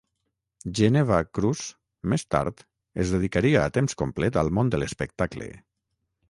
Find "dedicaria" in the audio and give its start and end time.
3.17-3.61